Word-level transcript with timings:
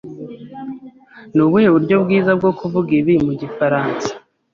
Nubuhe 1.35 1.67
buryo 1.75 1.95
bwiza 2.03 2.31
bwo 2.39 2.51
kuvuga 2.59 2.89
ibi 2.99 3.13
mu 3.25 3.33
gifaransa? 3.41 4.09